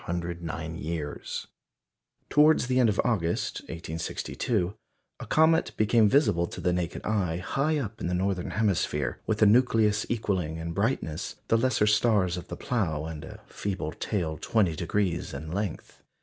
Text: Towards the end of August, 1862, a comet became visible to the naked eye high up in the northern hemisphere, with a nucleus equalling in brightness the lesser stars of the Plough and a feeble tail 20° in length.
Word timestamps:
Towards 2.31 2.65
the 2.65 2.79
end 2.79 2.89
of 2.89 2.99
August, 3.03 3.59
1862, 3.69 4.73
a 5.19 5.25
comet 5.27 5.73
became 5.77 6.09
visible 6.09 6.47
to 6.47 6.59
the 6.59 6.73
naked 6.73 7.05
eye 7.05 7.37
high 7.37 7.77
up 7.77 8.01
in 8.01 8.07
the 8.07 8.15
northern 8.15 8.49
hemisphere, 8.49 9.19
with 9.27 9.43
a 9.43 9.45
nucleus 9.45 10.07
equalling 10.09 10.57
in 10.57 10.71
brightness 10.71 11.35
the 11.49 11.55
lesser 11.59 11.85
stars 11.85 12.35
of 12.35 12.47
the 12.47 12.57
Plough 12.57 13.05
and 13.05 13.23
a 13.23 13.41
feeble 13.45 13.91
tail 13.91 14.39
20° 14.39 15.33
in 15.35 15.51
length. 15.51 16.01